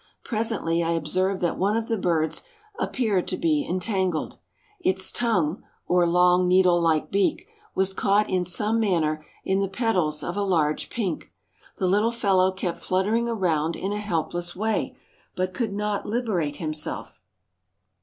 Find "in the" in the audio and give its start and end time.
9.45-9.67